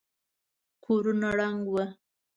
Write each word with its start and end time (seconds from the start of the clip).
کورونه 0.83 1.29
ړنګ 1.37 1.61
ول. 1.69 1.89